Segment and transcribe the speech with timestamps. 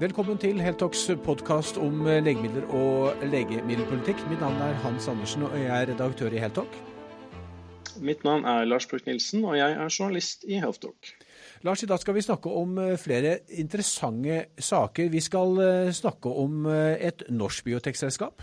[0.00, 4.24] Velkommen til Heltox podkast om legemidler og legemiddelpolitikk.
[4.30, 6.80] Mitt navn er Hans Andersen, og jeg er redaktør i Heltok.
[8.02, 11.12] Mitt navn er Lars Bruk Nilsen, og jeg er journalist i Healthtalk.
[11.64, 15.08] Lars, i dag skal vi snakke om eh, flere interessante saker.
[15.12, 18.42] Vi skal eh, snakke om eh, et norsk biotekselskap.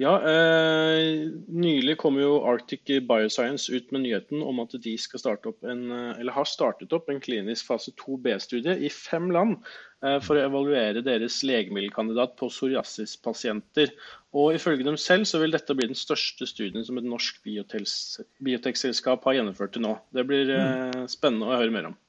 [0.00, 5.50] Ja, eh, Nylig kom jo Arctic Bioscience ut med nyheten om at de skal starte
[5.50, 9.58] opp en, eller har startet opp en klinisk fase 2B-studie i fem land
[10.00, 13.92] eh, for å evaluere deres legemiddelkandidat på psoriasispasienter.
[14.32, 19.28] Og Ifølge dem selv så vil dette bli den største studien som et norsk biotekselskap
[19.28, 19.98] har gjennomført til nå.
[20.16, 22.00] Det blir eh, spennende å høre mer om.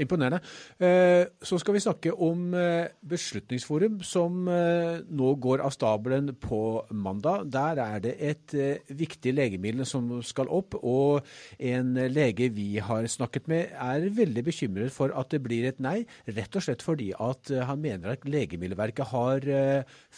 [0.00, 0.40] Imponerende.
[0.80, 6.62] Eh, så skal vi snakke om eh, Beslutningsforum, som eh, nå går av stabelen på
[6.90, 7.50] mandag.
[7.52, 8.56] Der er det et
[8.96, 11.26] viktig legemiddel som skal opp, og
[11.58, 16.00] en lege vi har snakket med er veldig bekymret for at det blir et nei,
[16.30, 19.46] rett og slett fordi at han mener at Legemiddelverket har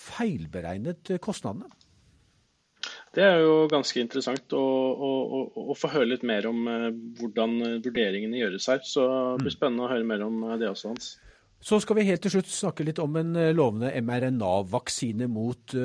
[0.06, 1.81] feilberegnet kostnadene.
[3.12, 6.88] Det er jo ganske interessant å, å, å, å, få høre litt mer om eh,
[7.18, 8.80] hvordan vurderingene gjøres her.
[8.88, 9.58] Så det blir mm.
[9.58, 11.10] spennende å høre mer om eh, det også, Hans.
[11.62, 15.77] Så skal vi helt til slutt snakke litt om en eh, lovende mRNA-vaksine mot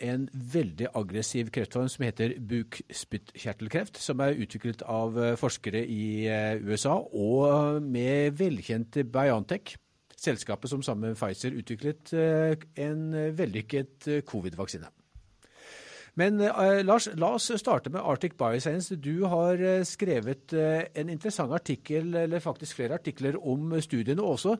[0.00, 0.22] en
[0.52, 6.24] veldig aggressiv kreftform som heter bukspyttkjertelkreft, som er utviklet av forskere i
[6.64, 9.74] USA og med velkjente Biontech.
[10.20, 13.04] Selskapet som sammen med Pfizer utviklet en
[13.36, 14.88] vellykket covid-vaksine.
[16.20, 18.98] Men uh, Lars, la oss starte med Arctic Bioscience.
[19.00, 24.38] Du har uh, skrevet uh, en interessant artikkel, eller faktisk flere artikler om studiene, og
[24.38, 24.56] også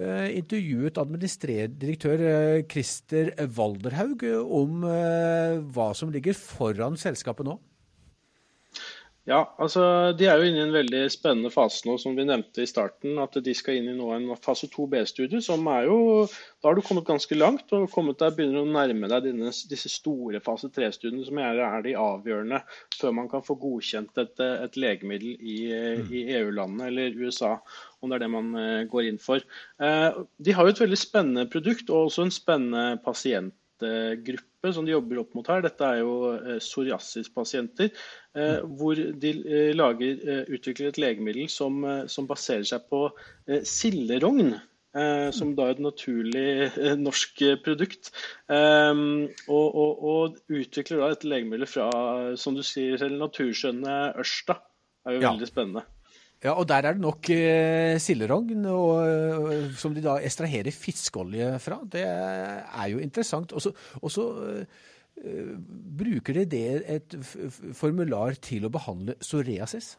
[0.00, 2.22] intervjuet administrerdirektør
[2.70, 7.58] Christer Walderhaug om hva som ligger foran selskapet nå.
[9.28, 9.82] Ja, altså
[10.16, 13.18] De er jo inne i en veldig spennende fase nå, som vi nevnte i starten.
[13.20, 15.42] At de skal inn i nå en fase 2B-studie.
[15.44, 16.26] som er jo,
[16.62, 19.92] Da har du kommet ganske langt og kommet deg, begynner å nærme deg dine, disse
[19.92, 22.62] store fase 3-studiene, som er, er, de avgjørende
[22.96, 26.10] før man kan få godkjent et, et legemiddel i, mm.
[26.10, 27.54] i EU-landet eller USA.
[28.00, 29.44] Om det er det man uh, går inn for.
[29.76, 34.84] Uh, de har jo et veldig spennende produkt og også en spennende pasient pasientgruppe som
[34.84, 35.62] de jobber opp mot her.
[35.64, 37.90] Dette er jo eh, psoriasispasienter.
[38.36, 43.08] Eh, hvor de eh, lager, utvikler et legemiddel som, som baserer seg på
[43.64, 44.58] silderogn.
[45.30, 48.10] som da er et naturlig norsk produkt.
[48.50, 51.86] Og, og, og, utvikler da et legemiddel fra
[52.34, 54.58] som du sier naturskjønne ørsta.
[54.58, 55.30] Det er jo ja.
[55.30, 55.84] veldig spennende.
[56.40, 58.64] Ja, og der er det nok eh, silderogn,
[59.76, 61.82] som de da estraherer fiskeolje fra.
[61.84, 63.52] Det er jo interessant.
[63.52, 64.24] Og så
[65.20, 65.58] eh,
[66.00, 66.64] bruker de det
[66.96, 67.18] et
[67.76, 69.98] formular til å behandle psoriasis.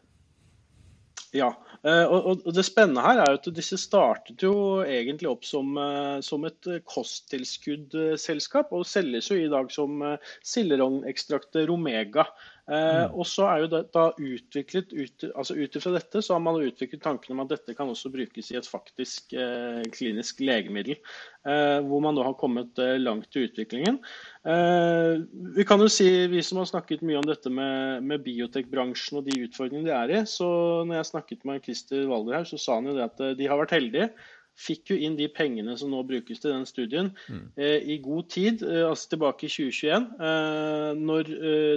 [1.32, 1.48] Ja,
[1.80, 6.18] eh, og, det spennende her er jo at disse startet jo egentlig opp som, eh,
[6.20, 12.26] som et kosttilskuddselskap, og selges jo i dag som eh, silderognekstraktet Romega.
[12.70, 13.14] Eh, mm.
[13.18, 16.60] og så er jo det da utviklet, ut, altså Ut ifra dette så har man
[16.62, 21.00] utviklet tanken om at dette kan også brukes i et faktisk eh, klinisk legemiddel.
[21.42, 23.98] Eh, hvor man da har kommet eh, langt i utviklingen.
[24.46, 25.24] Eh,
[25.56, 29.26] vi kan jo si, vi som har snakket mye om dette med, med biotekbransjen og
[29.26, 30.46] de utfordringene de er i, så
[30.86, 33.50] når jeg snakket med Christer Walder her, så sa han jo det at eh, de
[33.50, 34.12] har vært heldige
[34.58, 37.42] fikk jo inn de pengene som nå brukes til den studien, mm.
[37.56, 41.32] eh, i god tid, eh, altså tilbake i 2021, eh, når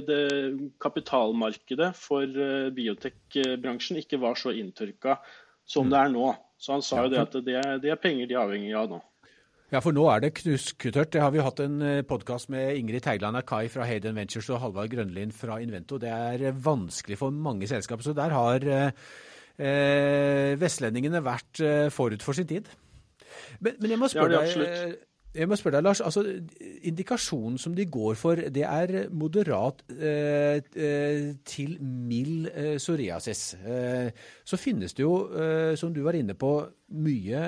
[0.09, 0.21] det
[0.83, 5.19] kapitalmarkedet for biotekbransjen ikke var så inntørka
[5.65, 5.91] som mm.
[5.93, 6.29] det er nå.
[6.61, 9.01] Så han sa jo det at det, det er penger de er avhengig av nå.
[9.73, 11.09] Ja, for nå er det knusktørt.
[11.11, 14.91] Det har vi hatt en podkast med Ingrid Teigland Akai fra Hayden Ventures og Halvard
[14.93, 15.97] Grønlin fra Invento.
[15.99, 18.05] Det er vanskelig for mange selskaper.
[18.05, 18.67] Så der har
[19.57, 22.71] vestlendingene vært eh, forut for sin tid.
[23.59, 24.97] Men, men jeg må spørre deg
[25.35, 26.01] jeg må spørre deg, Lars.
[26.01, 26.23] altså
[26.87, 33.43] Indikasjonen som de går for, det er moderat eh, eh, til mild eh, psoriasis.
[33.59, 34.11] Eh,
[34.45, 35.15] så finnes det jo,
[35.75, 36.51] som du var inne på,
[36.93, 37.39] mye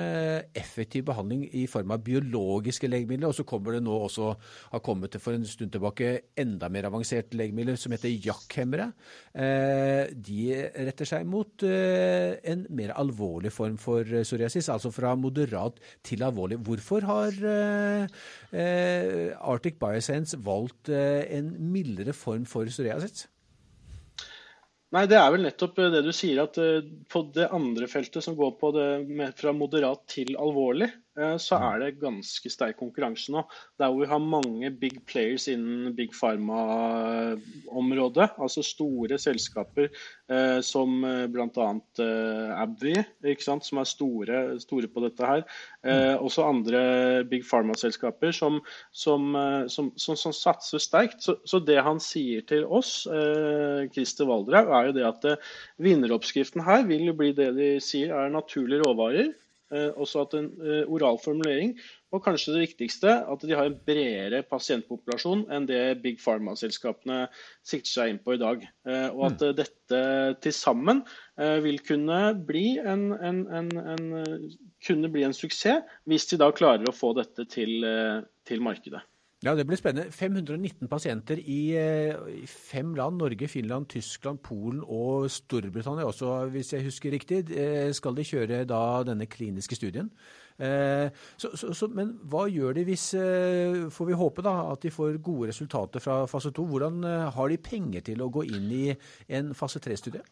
[0.58, 3.30] effektiv behandling i form av biologiske legemidler.
[3.30, 4.32] Og så kommer det nå også,
[4.72, 8.90] har kommet for en stund tilbake, enda mer avanserte legemidler som heter jakkhemmere.
[9.38, 10.40] Eh, de
[10.88, 16.60] retter seg mot eh, en mer alvorlig form for psoriasis, altså fra moderat til alvorlig.
[16.66, 23.28] Hvorfor har eh, Arctic Bioscience valgt en mildere form for psoriasis?
[24.96, 28.24] Nei, Det er vel nettopp eh, det du sier, at eh, på det andre feltet
[28.24, 28.88] som går på det
[29.36, 30.88] fra moderat til alvorlig,
[31.40, 33.40] så er det ganske sterk konkurranse nå.
[33.80, 39.88] Der hvor vi har mange big players innen big pharma-området, altså store selskaper
[40.30, 41.68] eh, som bl.a.
[42.04, 42.94] Eh, Abvi,
[43.42, 45.42] som er store, store, på dette her.
[45.84, 48.60] Eh, også andre big pharma-selskaper som,
[48.92, 49.36] som,
[49.68, 51.22] som, som, satser sterkt.
[51.24, 55.22] Så, så, det han sier til oss, eh, Christer Valdraug, er jo det at
[55.82, 59.28] vinneroppskriften her vil jo bli det de sier er naturlige råvarer.
[59.68, 61.74] Eh, også at en eh, oral formulering,
[62.16, 67.26] og kanskje det viktigste, at de har en bredere pasientpopulasjon enn det Big Pharma-selskapene
[67.68, 68.64] sikter seg inn på i dag.
[68.88, 69.58] Eh, og at mm.
[69.58, 70.00] dette
[70.44, 71.04] til sammen
[71.38, 72.18] vil kunne
[72.48, 74.08] bli en, en, en,
[74.84, 77.84] kunne bli en suksess, hvis de da klarer å få dette til,
[78.48, 79.04] til markedet.
[79.44, 80.10] Ja, Det blir spennende.
[80.10, 81.60] 519 pasienter i,
[82.42, 83.18] i, fem land.
[83.18, 87.44] Norge, Finland, Tyskland, Polen og Storbritannia også, hvis jeg husker riktig.
[87.54, 90.10] Eh, skal de kjøre da denne kliniske studien.
[90.58, 91.06] Eh,
[91.36, 94.90] så, så, så, men hva gjør de hvis eh, Får vi håpe da at de
[94.90, 96.66] får gode resultater fra fase to.
[96.66, 98.84] Hvordan har de penger til å gå inn i
[99.38, 100.26] en fase tre-studie?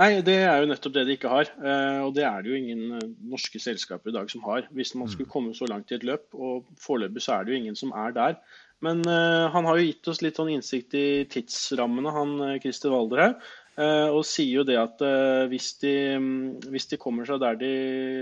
[0.00, 1.50] Nei, det er jo nettopp det de ikke har.
[1.54, 4.66] Eh, og det er det jo ingen eh, norske selskaper i dag som har.
[4.74, 5.34] Hvis man skulle mm.
[5.36, 8.14] komme så langt i et løp, og foreløpig så er det jo ingen som er
[8.16, 8.38] der.
[8.84, 13.22] Men uh, han har jo gitt oss litt sånn innsikt i tidsrammene, han Christer Walder
[13.22, 16.28] Uh, og sier jo det at uh, hvis, de, um,
[16.70, 17.72] hvis, de, kommer seg der de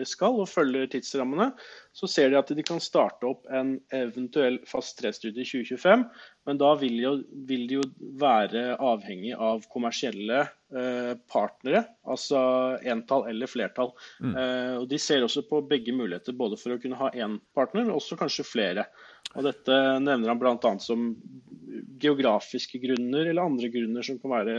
[0.09, 1.51] skal og følger tidsrammene,
[1.93, 6.07] så ser de at de kan starte opp en eventuell fast tre-studie i 2025.
[6.49, 7.13] Men da vil, jo,
[7.49, 7.85] vil, de jo
[8.19, 12.41] være avhengig av kommersielle eh, partnere, altså
[12.89, 13.93] entall eller flertall.
[14.25, 14.33] Mm.
[14.33, 17.85] Eh, og De ser også på begge muligheter, både for å kunne ha én partner,
[17.85, 18.89] men også kanskje flere.
[19.37, 20.73] Og Dette nevner han bl.a.
[20.83, 21.13] som
[22.03, 24.57] geografiske grunner eller andre grunner som kan være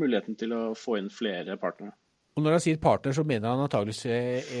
[0.00, 1.96] muligheten til å få inn flere partnere.
[2.32, 4.52] Og Når han sier partner, så mener han antageligvis eh,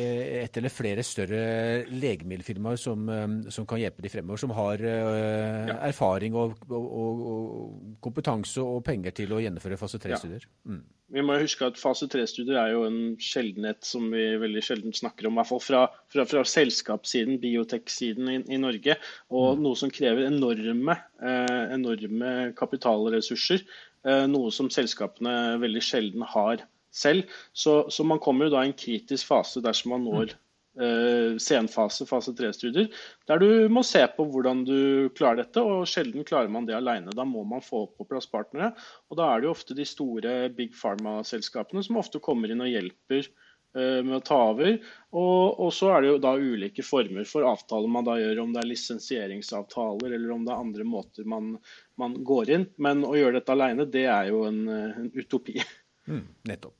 [0.42, 1.44] et eller flere større
[1.88, 5.78] legemiddelfirmaer som, eh, som kan hjelpe de fremover, som har ja.
[5.88, 10.44] erfaring og, og, og, kompetanse og penger til å gjennomføre fase 3-studier.
[10.44, 10.74] Ja.
[10.74, 10.82] Mm.
[11.12, 15.28] Vi må huske at fase 3-studier er jo en sjeldenhet som vi veldig sjelden snakker
[15.28, 15.82] om, i hvert fall fra,
[16.12, 18.96] fra, fra selskapssiden, biotek-siden i, i, Norge.
[19.28, 19.64] Og mm.
[19.66, 23.64] noe som krever enorme, eh, enorme kapitalressurser.
[24.08, 27.28] Eh, noe som selskapene veldig sjelden har selv.
[27.52, 30.34] Så, så, man kommer jo da i en kritisk fase dersom man når
[30.80, 32.90] uh, senfase, fase 3-studier,
[33.28, 35.62] der du må se på hvordan du klarer dette.
[35.62, 37.14] og Sjelden klarer man det alene.
[37.16, 38.72] Da må man få på plass partnere.
[39.10, 42.72] og Da er det jo ofte de store big pharma-selskapene som ofte kommer inn og
[42.72, 43.28] hjelper
[43.76, 44.78] uh, med å ta over.
[45.12, 48.56] Og, og, så er det jo da ulike former for avtaler man da gjør, om
[48.56, 51.54] det er lisensieringsavtaler eller om det er andre måter man,
[52.00, 52.68] man går inn.
[52.80, 55.60] Men å gjøre dette alene, det er jo en, en utopi.
[56.10, 56.74] Mm, nettopp.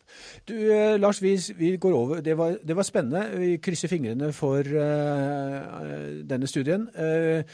[0.49, 2.21] Du, eh, Lars, vi, vi, går over.
[2.21, 3.39] Det var, det var, spennende.
[3.39, 6.89] Vi krysser fingrene for uh, denne studien.
[6.99, 7.45] Uh,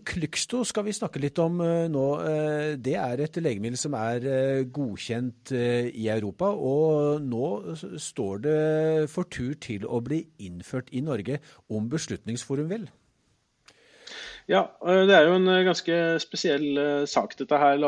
[0.00, 2.06] Klyksto skal vi snakke litt om uh, nå.
[2.80, 6.54] Det er et legemiddel som er godkjent i Europa.
[6.56, 8.56] Og nå står det
[9.12, 12.88] for tur til å bli innført i Norge, om Beslutningsforum vil.
[14.50, 17.82] Ja, eh, det er jo en eh, ganske spesiell eh, sak, dette her.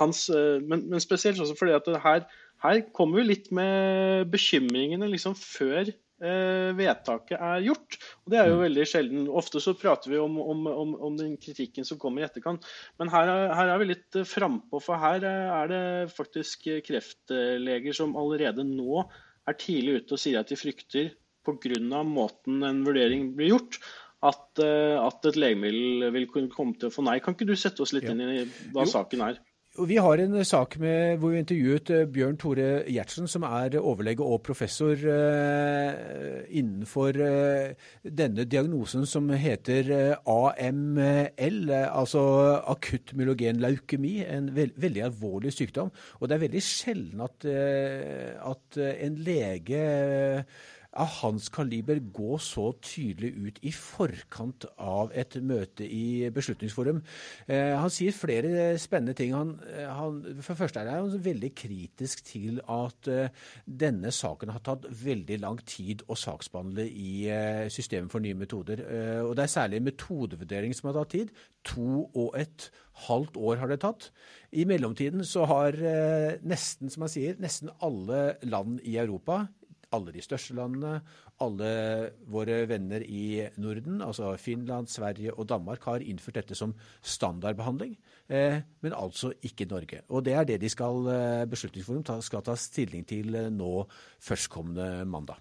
[0.00, 2.24] Hans, men, men spesielt også fordi at her,
[2.64, 5.92] her kommer vi litt med bekymringene liksom før
[6.22, 7.96] vedtaket er gjort.
[8.22, 8.60] Og Det er jo mm.
[8.62, 9.22] veldig sjelden.
[9.40, 12.68] Ofte så prater vi om, om, om, om den kritikken som kommer i etterkant.
[13.02, 15.82] Men her, her er vi litt frampå, for her er det
[16.14, 19.02] faktisk kreftleger som allerede nå
[19.50, 21.10] er tidlig ute og sier at de frykter
[21.42, 22.02] pga.
[22.06, 23.80] måten en vurdering blir gjort,
[24.22, 27.18] at, eh, at, et legemiddel vil kunne komme til å få nei.
[27.22, 28.14] Kan ikke du sette oss litt ja.
[28.14, 28.92] inn i hva jo.
[28.94, 29.40] saken er?
[29.72, 34.20] Vi har en sak med, hvor vi intervjuet eh, Bjørn Tore Gjertsen, som er overlege
[34.20, 37.16] og professor uh, innenfor
[38.04, 39.88] denne diagnosen som heter
[40.28, 42.24] AML, altså
[42.68, 44.18] akutt myelogen leukemi.
[44.28, 45.88] En veld, veldig alvorlig sykdom.
[46.20, 47.48] Og det er veldig sjelden at,
[48.52, 49.82] at en lege
[51.00, 57.00] av hans kaliber gå så tydelig ut i forkant av et møte i Beslutningsforum.
[57.46, 59.32] Eh, han sier flere spennende ting.
[59.36, 63.32] Han, eh, han, for det første er han veldig kritisk til at eh,
[63.64, 67.12] denne saken har tatt veldig lang tid å saksbehandle i
[67.72, 68.82] systemet for nye metoder.
[69.24, 71.32] Og det er særlig metodevurdering som har tatt tid.
[71.72, 72.68] To og et
[73.06, 74.10] halvt år har det tatt.
[74.52, 75.76] I mellomtiden så har
[76.44, 79.46] nesten, som han sier, nesten alle land i Europa
[79.92, 80.96] alle de største landene,
[81.42, 81.68] alle
[82.32, 87.94] våre venner i Norden, altså Finland, Sverige og Danmark, har innført dette som standardbehandling,
[88.28, 90.02] eh, men altså ikke Norge.
[90.08, 93.86] Og det er det de skal, eh, Beslutningsforum skal ta stilling til eh, nå
[94.20, 95.40] førstkommende mandag.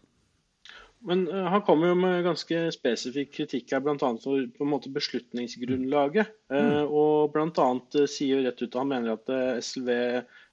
[1.01, 3.95] Men han kommer jo med ganske spesifikk kritikk her, bl.a.
[3.97, 6.29] for på en måte beslutningsgrunnlaget.
[6.53, 6.91] Mm.
[6.93, 7.69] Og bl.a.
[8.05, 9.31] Sier rett ut at han mener at
[9.65, 9.89] SLV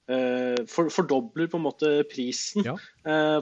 [0.09, 2.73] for, fordobler på en måte prisen ja.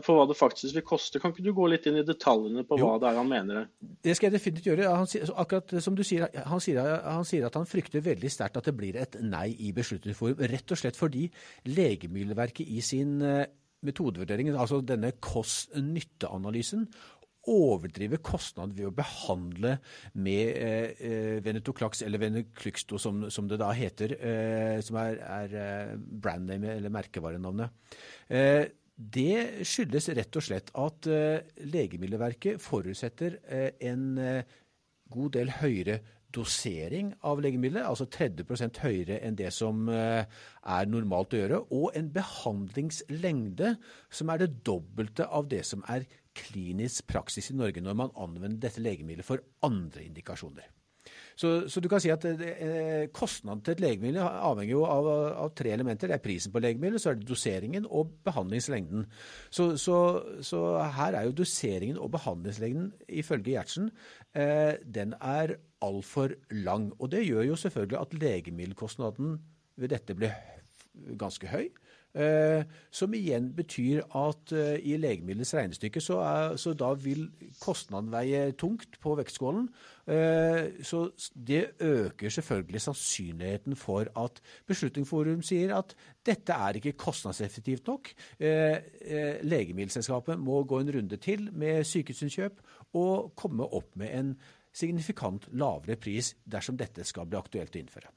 [0.04, 1.22] på hva det faktisk vil koste.
[1.24, 2.90] Kan ikke du gå litt inn i detaljene på jo.
[2.90, 3.70] hva det er han mener?
[4.04, 4.90] Det skal jeg definitivt gjøre.
[4.92, 5.08] Han,
[5.44, 8.76] akkurat som du sier, han sier, han sier at han frykter veldig sterkt at det
[8.76, 10.44] blir et nei i Beslutningsforum.
[10.52, 11.30] Rett og slett fordi
[11.72, 13.16] Legemiddelverket i sin
[13.86, 16.88] metodevurdering, altså denne kost-nytte-analysen,
[17.48, 19.78] overdrive kostnaden ved å behandle
[20.20, 25.56] med eh, eh venetoclax, eller veneclyxto som, som, det da heter, eh, som er, er
[25.62, 27.98] eh, brandname eller merkevarenavnet.
[28.30, 28.66] Eh,
[28.98, 34.08] det skyldes rett og slett at eh, Legemiddelverket forutsetter en
[35.08, 36.00] god del høyere
[36.36, 40.24] dosering av legemidler, altså 30% høyere enn det som eh,
[40.68, 43.76] er normalt å gjøre, og en behandlingslengde
[44.10, 46.08] som er det dobbelte av det som er
[46.38, 50.77] klinisk praksis i Norge når man anvender dette legemiddelet for andre indikasjoner.
[51.38, 55.10] Så, så, du kan si at eh, kostnaden til et legemiddel avhenger jo av,
[55.44, 56.10] av, tre elementer.
[56.10, 59.06] Det er prisen på legemiddelet, så er det doseringen og behandlingslengden.
[59.54, 60.00] Så, så,
[60.42, 60.64] så
[60.98, 62.90] her er jo doseringen og behandlingslengden
[63.22, 63.92] ifølge Gjertsen
[64.34, 66.90] eh, den er altfor lang.
[66.98, 69.38] Og det gjør jo selvfølgelig at legemiddelkostnaden
[69.78, 70.34] ved dette blir
[71.22, 71.70] ganske høy.
[72.16, 77.28] Eh, som igjen betyr at eh, i legemiddelets regnestykke så, er, så, da vil
[77.62, 79.68] kostnaden veie tungt på vektskålen.
[80.10, 81.04] Eh, så
[81.36, 85.94] det øker selvfølgelig sannsynligheten for at Beslutningsforum sier at
[86.26, 88.10] dette er ikke kostnadseffektivt nok.
[88.40, 92.60] Legemiddelselskapet må gå en runde til med sykehusinnkjøp
[93.00, 94.36] og komme opp med en
[94.74, 98.12] signifikant lavere pris dersom dette skal bli aktuelt å innføre.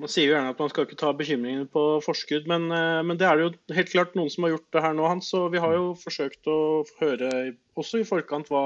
[0.00, 3.18] Man sier jo gjerne at man skal ikke ta bekymringene på forskudd, men, eh, men,
[3.20, 5.28] det er det jo helt klart noen som har gjort det her nå, Hans.
[5.38, 6.58] Og vi har jo forsøkt å
[6.98, 7.30] høre
[7.78, 8.64] også i forkant hva,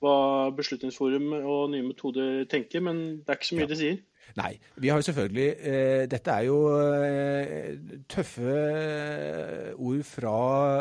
[0.00, 0.16] hva
[0.56, 3.72] Beslutningsforum og nye metoder tenker, men det er ikke så mye ja.
[3.74, 4.00] de sier.
[4.34, 4.56] Nei.
[4.82, 7.76] Vi har jo selvfølgelig eh, Dette er jo eh,
[8.10, 10.38] tøffe eh, ord fra,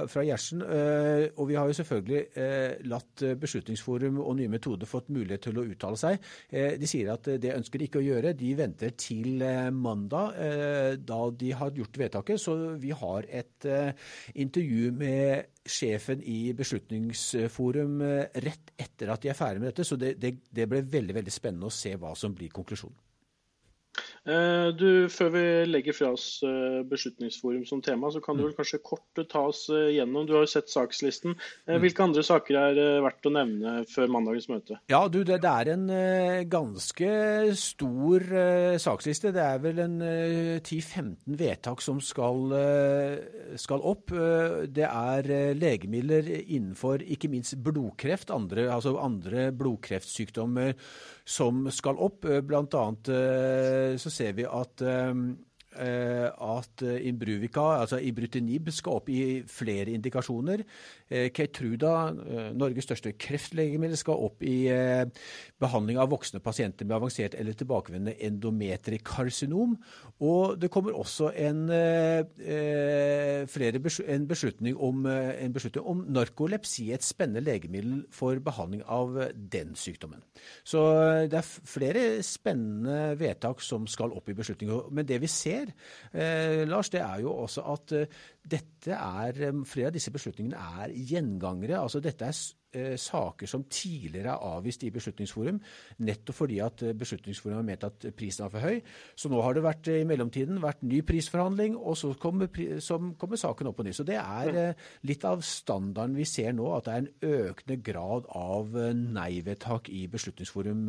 [0.09, 0.63] fra Gjertsen.
[0.65, 5.61] Eh, og vi har jo selvfølgelig eh, latt Beslutningsforum og Nye metoder fått mulighet til
[5.61, 6.17] å uttale seg.
[6.49, 8.33] Eh, de sier at det ønsker de ikke å gjøre.
[8.39, 10.35] De venter til mandag,
[11.05, 12.41] da de har gjort vedtaket.
[12.41, 13.67] Så vi har et
[14.33, 18.01] intervju med sjefen i Beslutningsforum
[18.43, 19.87] rett etter at de er ferdig med dette.
[19.87, 23.12] Så det, det, det ble veldig, veldig spennende å se hva som blir konklusjonen.
[24.23, 28.47] Eh, du, Før vi legger fra oss eh, Beslutningsforum som tema, så kan du mm.
[28.47, 30.27] vel kanskje kort ta oss eh, gjennom.
[30.27, 31.35] Du har jo sett sakslisten.
[31.67, 31.81] Mm.
[31.83, 34.79] Hvilke andre saker er verdt å nevne før mandagens møte?
[34.91, 35.87] Ja, du, det, det er en
[36.51, 37.09] ganske
[37.59, 38.27] stor
[38.79, 39.33] saksliste.
[39.35, 42.55] Det er vel en 10-15 vedtak som skal,
[43.59, 44.13] skal, opp.
[44.71, 50.77] Det er legemidler innenfor ikke minst blodkreft, andre, altså andre blodkreftsykdommer
[51.25, 52.27] som skal opp.
[52.47, 53.09] Blant annet
[54.01, 55.13] så ser vi at Eh,
[55.73, 60.63] at Imbruvika, altså Ibrutinib, skal opp i flere indikasjoner.
[61.09, 62.11] Eh, Keytruda,
[62.55, 64.57] Norges største kreftlegemiddel, skal opp i
[65.61, 69.75] behandling av voksne pasienter med avansert eller tilbakevendende endometrikarsinom.
[70.23, 73.47] Og det kommer også en, en,
[74.27, 80.21] beslutning om, en beslutning om narkolepsi, et spennende legemiddel for behandling av den sykdommen.
[80.67, 80.79] Så
[81.29, 84.91] det er flere spennende vedtak som skal opp i beslutningen.
[84.91, 85.73] Men det vi ser ser,
[86.13, 88.05] eh, Lars, det er jo også at eh,
[88.43, 91.79] dette er, eh, flere av disse beslutningene er gjengangere.
[91.79, 92.35] altså Dette er
[92.73, 95.61] eh, saker som tidligere er avvist i Beslutningsforum,
[96.03, 98.81] nettopp fordi at eh, Beslutningsforum har ment at prisen er for høy.
[99.15, 102.51] Så nå har det vært i mellomtiden vært ny prisforhandling, og så kommer,
[103.17, 103.93] kommer saken opp på ny.
[103.95, 104.75] Så det er
[105.07, 110.03] litt av standarden vi ser nå, at det er en økende grad av nei-vedtak i
[110.11, 110.83] Beslutningsforum,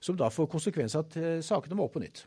[0.00, 2.26] som da får konsekvens at sakene må opp på nytt.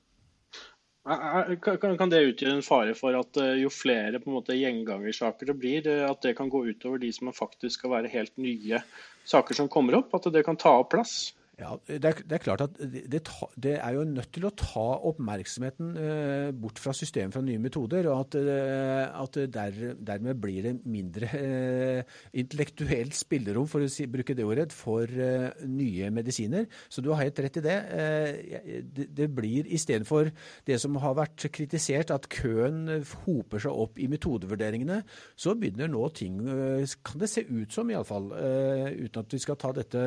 [1.04, 5.56] Kan det utgjøre en fare for at eh, jo flere på en måte gjengangersaker det
[5.60, 8.80] blir, eh, at det kan gå utover de som faktisk skal være helt nye
[9.28, 10.16] saker som kommer opp?
[10.16, 11.34] At det kan ta opp plass?
[11.54, 13.20] Ja, det er, det er, klart at det,
[13.62, 18.08] det, er jo nødt til å ta oppmerksomheten eh, bort fra systemet fra nye metoder.
[18.10, 24.08] Og at, eh, at der, dermed blir det mindre eh, intellektuelt spillerom, for å si,
[24.10, 26.66] bruke det ordet, for eh, nye medisiner.
[26.90, 27.78] Så du har helt rett i det.
[28.00, 30.32] Eh, det, det blir istedenfor
[30.66, 32.90] det som har vært kritisert, at køen
[33.28, 35.04] hoper seg opp i metodevurderingene,
[35.38, 39.44] så begynner nå ting, eh, kan det se ut som iallfall, eh, uten at vi
[39.46, 40.04] skal ta dette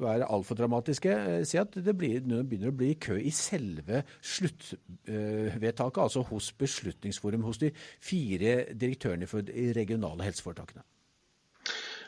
[0.00, 6.02] være altfor dramatiske, eh, si at det blir, begynner å bli kø i selve sluttvedtaket,
[6.02, 10.84] altså hos Beslutningsforum, hos de fire direktørene for de regionale helseforetakene.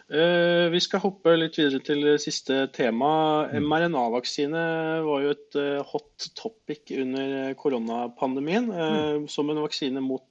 [0.09, 3.45] Uh, vi skal hoppe litt videre til siste tema.
[3.53, 3.67] Mm.
[3.69, 4.63] mRNA-vaksine
[5.05, 8.87] var jo et uh, hot topic under koronapandemien uh,
[9.19, 9.27] mm.
[9.29, 10.25] som en vaksine mot,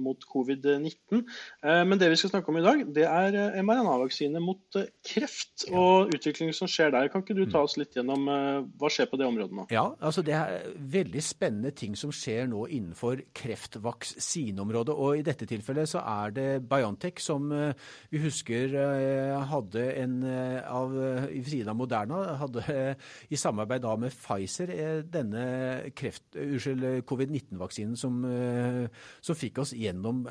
[0.00, 1.20] mot covid-19.
[1.60, 6.56] men det vi skal snakke om i dag, det er mRNA-vaksine mot kreft og utviklingen
[6.56, 7.10] som skjer der.
[7.12, 7.66] Kan ikke du ta mm.
[7.68, 9.66] oss litt gjennom hva skjer på det området nå?
[9.74, 14.96] Ja, altså det er veldig spennende ting som skjer nå innenfor kreftvaksineområdet.
[14.96, 18.78] Og i dette tilfellet så er det Biontech som vi husker
[19.50, 20.94] hadde en eh, av
[21.46, 22.64] Frida Moderna hadde
[23.32, 24.72] i samarbeid da med Pfizer
[25.10, 25.44] denne
[25.94, 28.20] covid-19-vaksinen som,
[29.20, 30.22] som, fikk oss gjennom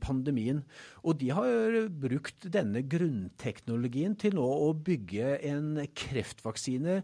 [0.00, 0.62] pandemien.
[1.04, 7.00] Og de har brukt denne grunnteknologien til nå å bygge en kreftvaksine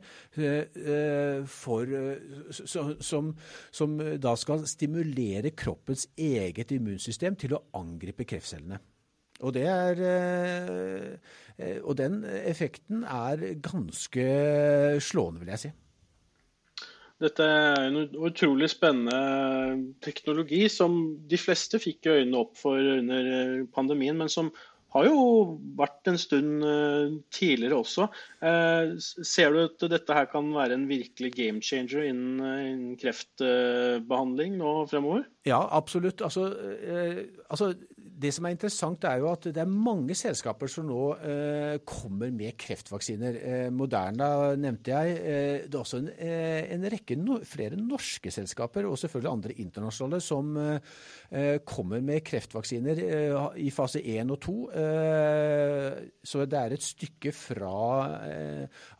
[1.53, 1.97] for,
[2.57, 3.33] som,
[3.71, 8.81] som da skal stimulere kroppens eget immunsystem til å angripe kreftcellene.
[9.45, 9.99] Og, er,
[11.59, 14.29] eh, og den effekten er ganske
[15.05, 15.73] slående, vil jeg si.
[17.21, 24.19] Dette er en utrolig spennende teknologi som de fleste fikk øynene opp for under pandemien,
[24.21, 24.51] men som
[24.97, 25.23] har jo
[25.77, 28.07] vært en stund eh, tidligere også.
[28.45, 34.57] Eh, ser du at dette her kan være en virkelig game changer innen, innen kreftbehandling
[34.61, 35.27] nå fremover?
[35.49, 36.25] Ja, absolutt.
[36.25, 36.49] Altså,
[37.51, 37.75] altså
[38.17, 42.31] det som er interessant, er jo at det er mange selskaper som nå eh, kommer
[42.33, 43.37] med kreftvaksiner.
[43.37, 45.17] Eh, Moderna nevnte jeg.
[45.21, 49.57] Eh, det er også en, eh, en rekke no, flere norske selskaper, og selvfølgelig andre
[49.65, 54.57] internasjonale, som eh, kommer med kreftvaksiner eh, i fase 1 og 2.
[56.27, 57.75] så det er et stykke fra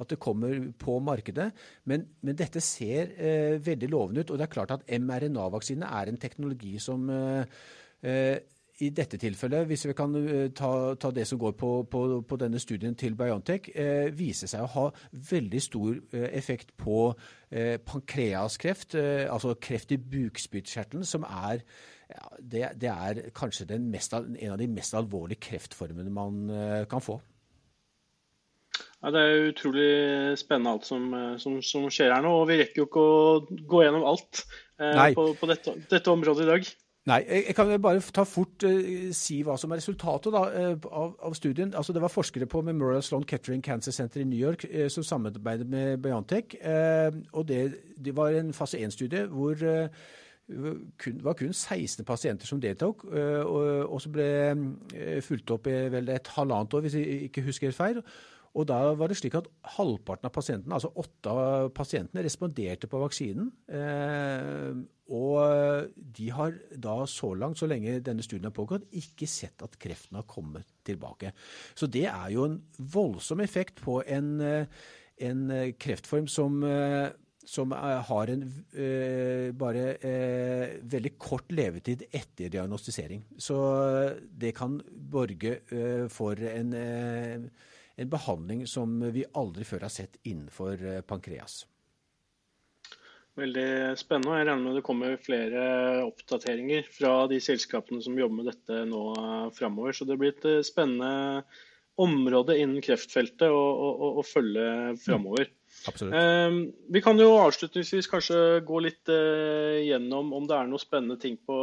[0.01, 1.49] at det kommer på markedet.
[1.89, 3.13] Men, men dette ser
[3.65, 4.33] veldig lovende ut.
[4.33, 7.09] Og det er klart at mRNA-vaksine er en teknologi som
[8.07, 8.39] eh,
[8.85, 12.37] i dette tilfellet, hvis vi kan eh, ta, ta det som går på, på, på,
[12.41, 14.85] denne studien til Biontech, eh, viser seg å ha
[15.31, 17.07] veldig stor eh, effekt på
[17.49, 21.65] eh, pankreaskreft, eh, altså kreft i bukspyttkjertelen, som er,
[22.13, 26.45] ja, det, det, er kanskje mest, en av de mest alvorlige kreftformene man
[26.91, 27.17] kan få.
[29.01, 29.91] Ja, Det er utrolig
[30.39, 31.09] spennende alt som,
[31.41, 32.43] som, som, skjer her nå.
[32.43, 34.45] og Vi rekker jo ikke å gå gjennom alt
[34.77, 36.77] på, på dette, dette området i dag.
[37.07, 41.13] Nei, jeg kan bare ta fort uh, si hva som er resultatet da, uh, av,
[41.29, 41.71] av, studien.
[41.79, 45.07] Altså, det var forskere på Memorial Sloan Kettering Cancer Center i New York uh, som
[45.07, 46.57] samarbeidet med Biontech.
[47.33, 49.91] og det, det, var en fase 1-studie hvor det
[51.23, 56.29] var kun 16 pasienter som deltok, og, og som ble fulgt opp i vel et
[56.37, 58.03] halvannet år, hvis jeg ikke husker helt feil.
[58.57, 63.01] Og da var det slik at halvparten av pasientene, altså åtte av pasientene, responderte på
[63.03, 63.51] vaksinen.
[63.69, 64.79] Eh,
[65.13, 69.77] og de har da så langt, så lenge denne studien har pågått, ikke sett at
[69.83, 71.35] kreften har kommet tilbake.
[71.77, 74.67] Så det er jo en voldsom effekt på en, eh,
[75.29, 77.13] en kreftform som eh,
[77.47, 83.23] som har en uh, bare uh, veldig kort levetid etter diagnostisering.
[83.39, 83.55] Så
[84.35, 84.81] det kan
[85.13, 86.75] borge uh, for en
[87.97, 91.65] en behandling som vi aldri før har sett innenfor eh, pankreas.
[93.37, 94.39] Veldig spennende.
[94.39, 95.63] Jeg regner med det kommer flere
[96.07, 99.97] oppdateringer fra de selskapene som jobber med dette nå eh, framover.
[99.97, 101.45] Så det blir et eh, spennende
[101.97, 105.51] område innen kreftfeltet å, å, å følge framover.
[105.89, 106.57] Eh,
[106.93, 111.37] vi kan jo avslutningsvis kanskje gå litt eh, gjennom om det er noen spennende ting
[111.37, 111.57] på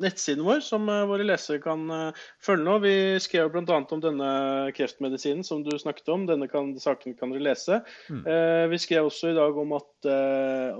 [0.00, 2.76] nettsiden vår som eh, våre lesere kan eh, følge nå.
[2.84, 3.80] Vi skrev bl.a.
[3.80, 4.30] om denne
[4.76, 6.26] kreftmedisinen som du snakket om.
[6.28, 7.82] Denne kan, saken kan dere lese.
[8.10, 8.22] Mm.
[8.24, 9.88] Eh, vi skrev også i dag om at,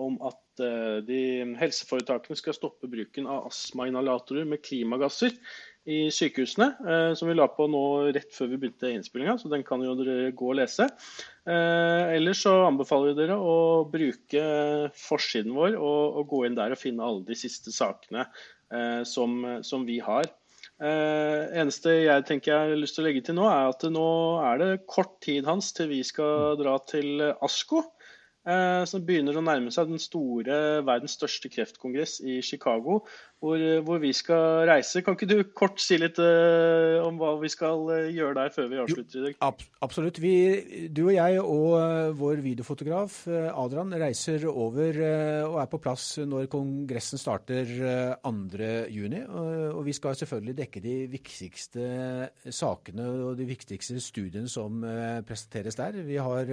[0.01, 0.39] om at
[1.07, 1.21] de
[1.57, 5.33] helseforetakene skal stoppe bruken av astmainhalatorer med klimagasser
[5.89, 6.67] i sykehusene,
[7.17, 7.81] som vi la på nå
[8.13, 10.91] rett før vi begynte innspillinga, så den kan jo dere gå og lese.
[11.49, 13.57] ellers så anbefaler vi dere å
[13.89, 14.45] bruke
[15.01, 18.27] forsiden vår og, og gå inn der og finne alle de siste sakene
[19.05, 19.33] som,
[19.67, 20.29] som, vi har.
[20.81, 24.11] Eh, eneste jeg tenker jeg har lyst til å legge til nå, er at nå
[24.49, 27.83] er det kort tid hans til vi skal dra til ASKO.
[28.49, 33.03] Eh, som begynner å nærme seg den store, verdens største kreftkongress i Chicago
[33.41, 35.01] hvor, hvor, vi skal reise.
[35.05, 38.69] Kan ikke du kort si litt uh, om hva vi skal uh, gjøre der før
[38.69, 39.37] vi avslutter Jo.
[39.47, 40.21] Ab absolutt.
[40.21, 40.35] Vi,
[40.93, 46.51] du og jeg og uh, vår videofotograf Adrian reiser over og er på plass når
[46.53, 47.69] kongressen starter
[48.21, 49.17] 2.6.
[49.71, 51.87] Og vi skal selvfølgelig dekke de viktigste
[52.53, 54.83] sakene og de viktigste studiene som
[55.27, 56.01] presenteres der.
[56.05, 56.51] Vi har,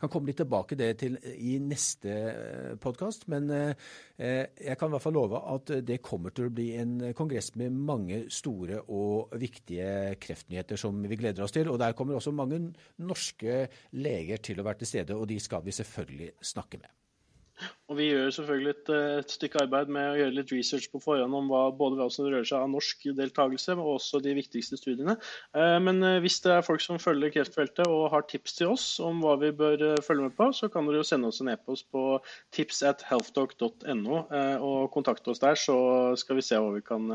[0.00, 5.16] kan komme litt tilbake det til i neste podkast, men jeg kan i hvert fall
[5.16, 10.18] love at det kommer kommer til å bli en kongress med mange store og viktige
[10.20, 11.72] kreftnyheter som vi gleder oss til.
[11.72, 12.60] Og der kommer også mange
[13.00, 13.62] norske
[13.96, 16.99] leger til å være til stede, og de skal vi selvfølgelig snakke med.
[17.90, 21.34] Og Vi gjør selvfølgelig et, et, stykke arbeid med å gjøre litt research på forhånd
[21.36, 25.16] om hva, både hva som rører seg av norsk deltakelse, og også de viktigste studiene.
[25.58, 28.86] Eh, men eh, hvis det er folk som følger kreftfeltet og har tips til oss
[29.04, 31.52] om hva vi bør eh, følge med på, så kan dere jo sende oss en
[31.52, 32.04] e-post på
[32.54, 34.22] tips at healthdoc.no
[34.60, 35.76] og kontakte oss der, så
[36.18, 37.08] skal vi se hva vi kan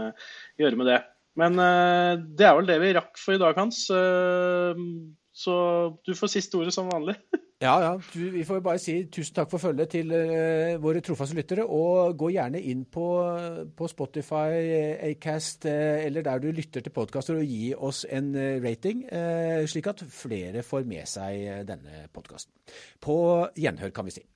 [0.59, 1.01] gjøre med det.
[1.39, 3.81] Men det er vel det vi rakk for i dag, Hans.
[5.35, 5.55] Så
[6.07, 7.17] du får siste ordet som vanlig.
[7.63, 7.91] Ja, ja.
[8.13, 11.63] Vi får bare si tusen takk for følget til uh, våre trofaste lyttere.
[11.63, 13.07] Og gå gjerne inn på,
[13.77, 14.59] på Spotify,
[15.07, 19.05] Acast uh, eller der du lytter til podkaster og gi oss en uh, rating,
[19.71, 22.51] slik at flere får med seg denne podkasten.
[22.99, 23.17] På
[23.55, 24.27] gjenhør, kan vi si.